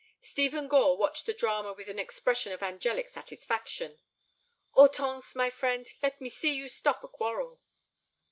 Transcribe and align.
Stephen 0.23 0.67
Gore 0.67 0.97
watched 0.97 1.27
the 1.27 1.31
drama 1.35 1.73
with 1.73 1.87
an 1.87 1.99
expression 1.99 2.51
of 2.51 2.63
angelic 2.63 3.07
satisfaction. 3.07 3.99
"Hortense, 4.71 5.35
my 5.35 5.51
friend, 5.51 5.85
let 6.01 6.19
me 6.19 6.27
see 6.27 6.55
you 6.55 6.69
stop 6.69 7.03
a 7.03 7.07
quarrel." 7.07 7.61